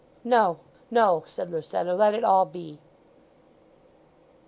[0.23, 0.57] "No,
[0.89, 1.93] no," said Lucetta.
[1.93, 2.79] "Let it all be."